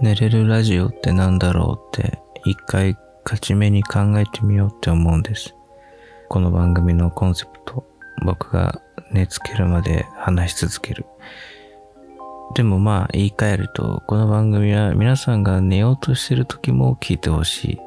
[0.00, 5.56] 寝れるラジオってなんだろうって一回勝ち目に考えてみようって思うんです。
[6.28, 7.84] この番組のコンセプト、
[8.24, 8.80] 僕が
[9.10, 11.04] 寝つけるまで話し続ける。
[12.54, 17.78] でもまあ言い換えると、この番組は皆さんが寝ようとしてる時も聞いてほしい。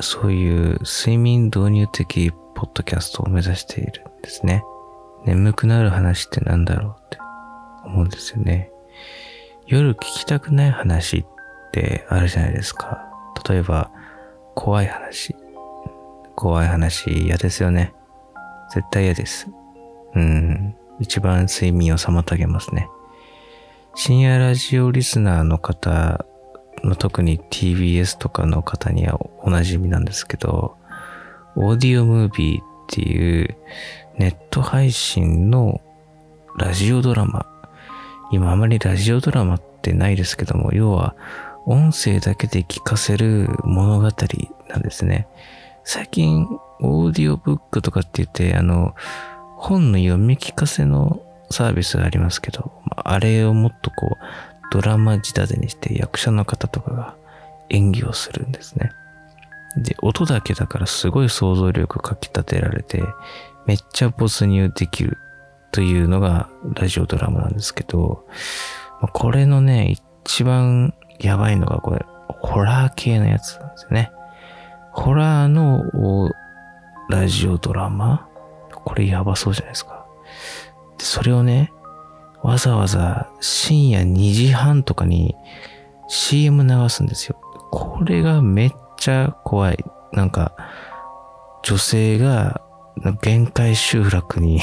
[0.00, 4.62] そういう睡眠導入的ポッドキャストを目指しているんですね。
[5.24, 7.18] 眠くなる話ってなんだろうって
[7.84, 8.71] 思うんですよね。
[9.72, 11.24] 夜聞きたくない話っ
[11.72, 13.10] てあるじゃないですか。
[13.48, 13.90] 例えば、
[14.54, 15.34] 怖い話。
[16.36, 17.94] 怖い話嫌ですよね。
[18.74, 19.48] 絶対嫌です。
[20.14, 20.76] うん。
[21.00, 22.86] 一番睡眠を妨げますね。
[23.94, 26.26] 深夜ラジオリスナーの方
[26.84, 30.76] の特に TBS とかの方にはおなじみなんですけど、
[31.56, 33.56] オーディオムービーっていう
[34.18, 35.80] ネット配信の
[36.58, 37.51] ラジオドラマ。
[38.32, 41.14] 今あまりラジオドラマってないですけども、要は
[41.66, 44.10] 音声だけで聞かせる物語
[44.68, 45.28] なんですね。
[45.84, 46.48] 最近、
[46.80, 48.94] オーディオブックとかって言って、あの、
[49.56, 51.20] 本の読み聞かせの
[51.50, 54.24] サービスがありますけど、あれをもっとこう、
[54.72, 57.14] ドラマ仕立てにして役者の方とかが
[57.68, 58.90] 演技をするんですね。
[59.76, 63.02] で、音だけだからすごい想像力かき立てられて、
[63.66, 65.18] めっちゃ没入できる
[65.72, 68.26] というのがラジオドラマなんですけど、
[69.12, 74.12] これのね、一番やばいのがこれ、ホラー系のやつなんですよね。
[74.92, 76.30] ホラーの
[77.08, 78.28] ラジオドラマ？
[78.84, 80.06] これやばそうじゃないですか。
[80.98, 81.72] それをね、
[82.42, 85.34] わざわざ深夜2時半とかに
[86.08, 87.40] CM 流すんですよ。
[87.70, 89.84] これがめっちゃ怖い。
[90.12, 90.54] なんか、
[91.62, 92.60] 女性が
[93.22, 94.60] 限界集落に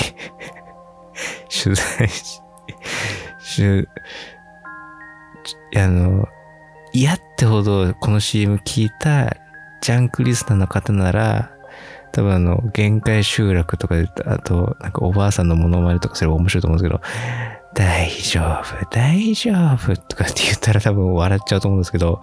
[1.49, 2.41] 取材し、
[3.39, 3.87] し、
[5.75, 6.27] あの、
[6.91, 9.35] 嫌ってほどこの CM 聞いた
[9.81, 11.51] ジャンクリスナーの方なら、
[12.11, 17.01] 多分あの、限界集落とかで、あと、なんかおばあさんのモノマネとかすれば面白いと思うんですけど、
[17.73, 22.19] 大丈夫、大丈夫とかって言ったら 多分笑っちゃうと思うんですけど、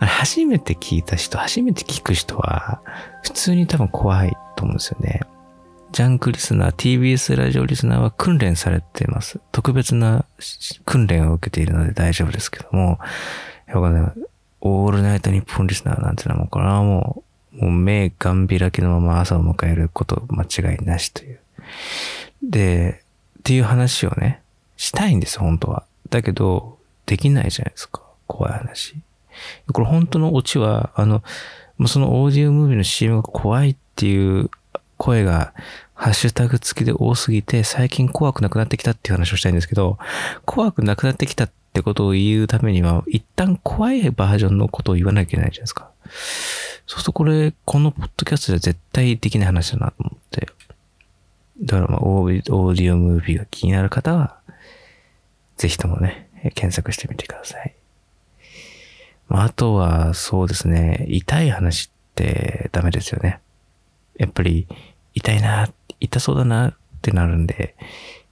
[0.00, 2.80] 初めて聞いた人、初めて聞く人は、
[3.22, 5.20] 普通に多分怖いと思うんですよね。
[5.96, 9.40] ジャンクリスナー、TBS ラジオリスナーは訓練されています。
[9.50, 10.26] 特別な
[10.84, 12.98] 訓練を受けているので大丈夫ですけども、
[13.66, 14.12] やっぱね、
[14.60, 17.24] オールナイトニッポンリスナーなんていうのはもうこれはも
[17.54, 21.40] う、もう目がん開きのまま朝を迎えること間違いなしという。
[22.42, 23.02] で、
[23.38, 24.42] っていう話をね、
[24.76, 25.84] したいんです、本当は。
[26.10, 28.02] だけど、できないじゃないですか。
[28.26, 28.96] 怖い話。
[29.72, 31.22] これ本当のオチは、あの、
[31.86, 34.50] そのオーディオムービーの CM が怖いっていう
[34.96, 35.52] 声が、
[35.94, 39.98] ハッシュタグ付きで多すぎて、最近怖くなくなってきたっていう話をしたいんですけど、
[40.44, 45.90] 怖くなくなってきたってことを言うためには、一旦怖いバージョンのことを言わなきゃいけないじゃないですか。
[46.86, 50.48] そうするとこれ、このポッドキャストでは絶対できない話だなと思って。
[51.62, 54.36] だからまあ、オーディオムービーが気になる方は、
[55.56, 57.74] ぜひともね、検索してみてください。
[59.28, 63.40] まあ、あとは、そうですね、痛い話ってダメですよね。
[64.18, 64.66] やっぱり、
[65.14, 65.68] 痛いな、
[66.00, 67.74] 痛そうだなってなるんで、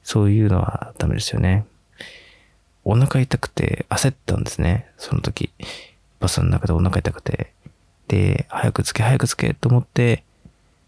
[0.03, 1.65] そういうのはダメですよね。
[2.85, 5.51] お腹痛くて焦ったんですね、その時。
[6.21, 7.53] バスの中でお腹痛くて。
[8.09, 10.23] で、早くつけ、早くつけと思って、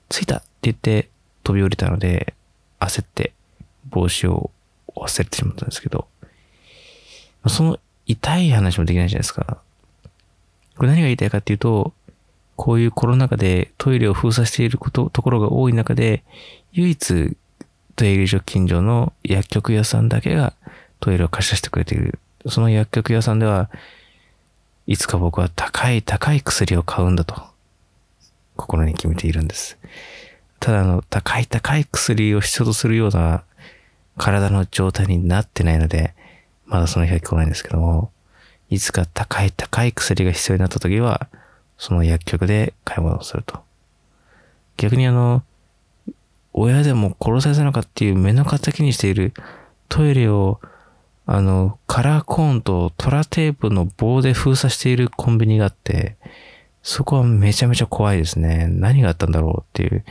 [0.09, 1.09] 着いたって言って
[1.43, 2.35] 飛び降りたので、
[2.79, 3.33] 焦って
[3.89, 4.51] 帽子を
[4.95, 6.07] 忘れてしまったんですけど、
[7.49, 9.59] その痛い話もできないじゃないですか。
[10.77, 11.95] これ何が言いたいかっていうと、
[12.57, 16.25] こういうコロナ禍でトイレを封鎖していること、ところが多い中で、
[16.73, 17.37] 唯一
[17.95, 20.55] トイレ所近所の薬局屋さんだけが
[21.01, 22.19] トイレを貸し出してくれている。
[22.49, 23.71] その薬局屋さんでは、
[24.87, 27.43] いつか僕は高い高い薬を買うんだと、
[28.57, 29.79] 心に決めているんです。
[30.61, 33.45] ただあの、高い高い薬を必要とするような
[34.17, 36.15] 体の状態になってないので、
[36.65, 38.11] まだその日は来ないんですけども、
[38.71, 41.29] いつか高い高い薬が必要になった時は、
[41.79, 43.61] その薬局で買い物をすると。
[44.77, 45.43] 逆にあの、
[46.53, 49.35] 親でも殺されたのかっていう目の敵にしている
[49.89, 50.61] トイレを、
[51.27, 56.17] あの、カラーコーンとトラテープの棒で封鎖しているコンビニがあって、
[56.83, 58.69] そこはめちゃめちゃ怖いですね。
[58.69, 60.05] 何があったんだろうっていう、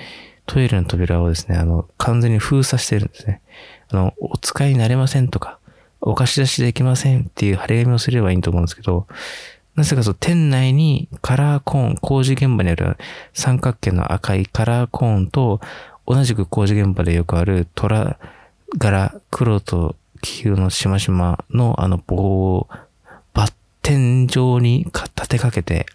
[0.45, 3.41] トイレの扉をですね、あの、完全に封鎖してるんですね。
[3.89, 5.57] あの、お使いになれませんとか、
[6.01, 9.07] お貸し出しできませんっていう張り紙をすればいいと思うんですけど、
[9.75, 12.97] なぜかそう、店内にカラーコーン、工事現場にある
[13.33, 15.59] 三角形の赤いカラーコーンと、
[16.07, 18.17] 同じく工事現場でよくある虎
[18.77, 22.15] 柄、黒と黄色のしましまのあの棒
[22.55, 22.69] を
[23.33, 25.85] バッ天井に立てかけて、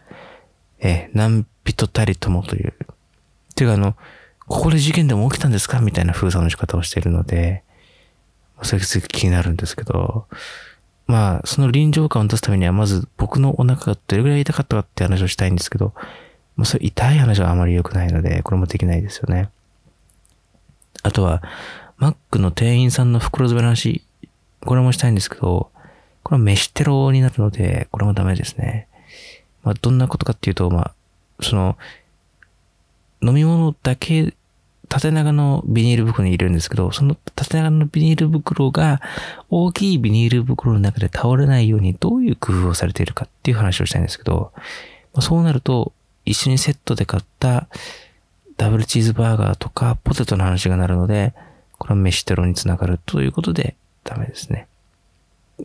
[0.78, 2.74] え、何人たりともという。
[3.54, 3.96] ていうかあの、
[4.46, 5.80] ここで事件でも起きたんですか？
[5.80, 7.62] みたいな封鎖の仕方をしているので、
[8.62, 10.26] それが気になるんですけど、
[11.10, 15.92] まあ、その臨場感を出すためには、まず僕のお腹がどれぐらい痛かったかって話をしたいんですけど、
[16.54, 19.50] まあ、それ痛い話はあまり良くないので、これもできないですよね。
[21.02, 21.42] あとは、
[21.96, 24.04] マックの店員さんの袋詰めの話、
[24.64, 25.72] これもしたいんですけど、
[26.22, 28.86] これは飯テロになるので、これもダメですね。
[29.64, 30.94] まあ、どんなことかっていうと、まあ、
[31.42, 31.76] その、
[33.20, 34.32] 飲み物だけ
[34.90, 39.00] 縦長のビニール袋に入れるんですけど、その縦長のビニール袋が
[39.48, 44.52] 大きいビニール袋の中で倒れないようにどういう工夫をされているかっていう話をしたいんですけど、
[45.20, 45.92] そうなると
[46.24, 47.68] 一緒にセットで買った
[48.56, 51.34] ダブルチーズバーガーとかポテトの話がなるので、
[51.78, 54.66] これは飯テロにつながるということでダメですね。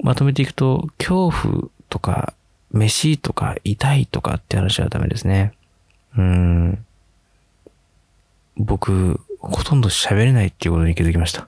[0.04, 2.34] まとめていくと、恐怖とか、
[2.72, 5.54] 飯とか、痛いとかって話はダメですね。
[6.18, 6.85] うん。
[8.58, 11.48] 僕、ほとんど喋れないっていうことに気づきました。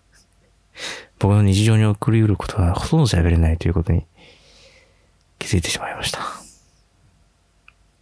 [1.20, 4.06] 僕の日常に送り得ることはほとんど喋れないということに
[5.40, 6.20] 気づいてしまいました。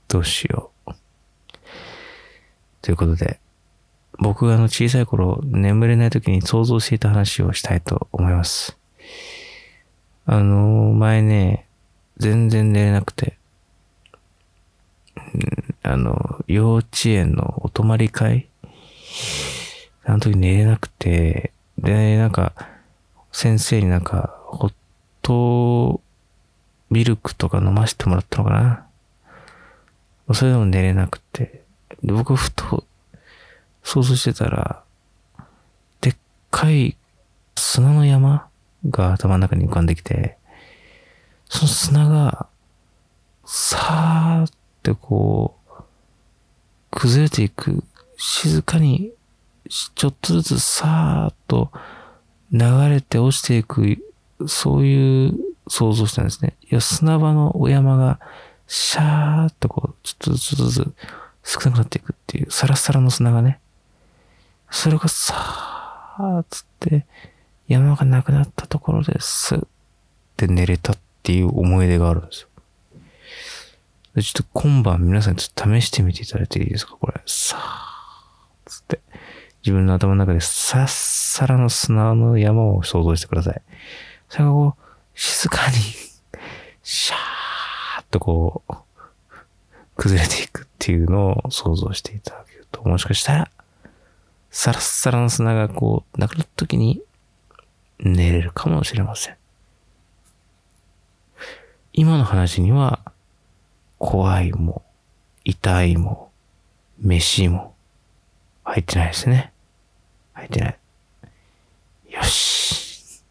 [0.08, 0.92] どうしよう。
[2.82, 3.40] ということで、
[4.18, 8.78] 僕があの小さい頃眠れない時に想像していた話をしたいと思います。
[10.26, 11.68] あの、前ね、
[12.18, 13.38] 全然寝れなくて、
[15.84, 18.50] あの、幼稚園のお泊り会
[20.06, 22.54] あの時寝れなくて、で、なんか、
[23.32, 24.74] 先生になんか、ホッ
[25.22, 26.02] ト
[26.90, 28.86] ミルクとか飲ませてもらったのか
[30.28, 30.34] な？
[30.34, 31.64] それでも寝れなくて。
[32.04, 32.86] で、僕ふと
[33.84, 34.84] 想像してたら、
[36.02, 36.16] でっ
[36.52, 36.96] かい
[37.58, 38.48] 砂の山
[38.90, 40.38] が頭の中に浮かんできて、
[41.50, 42.48] その砂が、
[43.46, 44.50] さーっ
[44.84, 45.84] てこう、
[46.92, 47.84] 崩れていく
[48.18, 49.12] 静かに、
[49.70, 51.72] ちょっとずつさーっと
[52.52, 52.60] 流
[52.90, 53.98] れて落ちていく、
[54.48, 55.34] そういう
[55.68, 56.56] 想像したんですね。
[56.64, 58.20] いや、砂場のお山が、
[58.68, 60.40] シャーっとこう、ちょっとず
[60.72, 60.94] つ
[61.44, 63.60] 少なくなっていくっていう、サラサラの砂がね。
[64.70, 67.06] それがさーっつって、
[67.68, 69.60] 山がなくなったところですっ
[70.38, 72.50] て寝れたっていう思い出があるんですよ。
[74.22, 76.96] ちょっと今晩皆さんちょっと試してみていただいていいですか？
[77.00, 77.22] これ。
[77.26, 77.64] さーっ
[78.66, 79.02] つって、
[79.66, 83.62] 自分の頭の中でさっさらの砂の山を想像してください。
[84.30, 84.84] それがこう、
[85.16, 85.76] 静かに、
[86.84, 88.74] シャーっとこう、
[89.96, 93.52] 崩れていくっていうのを想像していただけると、もしかしたら、
[94.52, 97.02] サラッサラの砂がこう、なくなった時に、
[97.98, 99.36] 寝れるかもしれません。
[101.92, 103.00] 今の話には、
[103.98, 104.84] 怖いも、
[105.44, 106.30] 痛いも、
[107.00, 107.74] 飯も、
[108.64, 109.54] 入ってないですね。
[110.36, 110.78] 入ってない。
[112.10, 113.24] よし。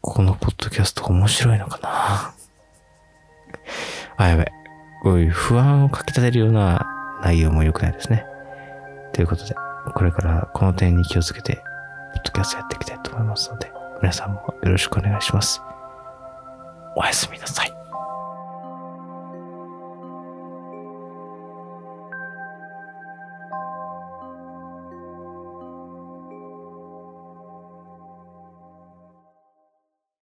[0.00, 2.34] このポッドキャスト面白いのかな
[4.18, 4.52] あ、やべ。
[5.02, 6.86] こういう不安をかき立てるような
[7.22, 8.24] 内容も良くないですね。
[9.12, 9.54] ということで、
[9.94, 11.62] これからこの点に気をつけて、ポッ
[12.24, 15.60] ドキャストやっていきたいと思いますので、皆さんもよろしくお願いします。
[16.94, 17.75] おやすみなさい。